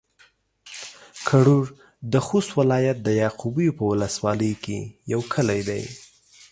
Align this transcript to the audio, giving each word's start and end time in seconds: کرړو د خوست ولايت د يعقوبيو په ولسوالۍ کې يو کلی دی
کرړو 1.27 1.59
د 2.13 2.13
خوست 2.25 2.51
ولايت 2.59 2.97
د 3.03 3.09
يعقوبيو 3.21 3.75
په 3.77 3.83
ولسوالۍ 3.91 4.53
کې 4.63 4.79
يو 5.11 5.21
کلی 5.33 5.61
دی 5.69 5.83